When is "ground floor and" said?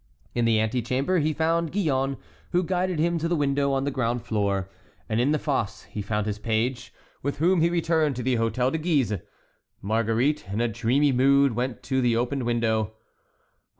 3.91-5.21